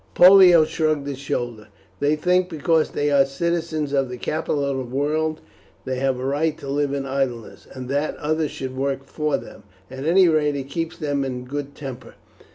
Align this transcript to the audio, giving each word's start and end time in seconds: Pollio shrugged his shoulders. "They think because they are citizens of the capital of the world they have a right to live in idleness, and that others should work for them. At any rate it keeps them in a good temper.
Pollio 0.15 0.65
shrugged 0.65 1.05
his 1.05 1.19
shoulders. 1.19 1.67
"They 1.99 2.15
think 2.15 2.49
because 2.49 2.89
they 2.89 3.11
are 3.11 3.23
citizens 3.23 3.93
of 3.93 4.09
the 4.09 4.17
capital 4.17 4.65
of 4.65 4.75
the 4.77 4.83
world 4.83 5.41
they 5.85 5.99
have 5.99 6.19
a 6.19 6.25
right 6.25 6.57
to 6.57 6.67
live 6.67 6.91
in 6.91 7.05
idleness, 7.05 7.67
and 7.71 7.87
that 7.89 8.15
others 8.17 8.49
should 8.49 8.75
work 8.75 9.05
for 9.05 9.37
them. 9.37 9.61
At 9.91 10.05
any 10.07 10.27
rate 10.27 10.55
it 10.55 10.71
keeps 10.71 10.97
them 10.97 11.23
in 11.23 11.41
a 11.43 11.47
good 11.47 11.75
temper. 11.75 12.15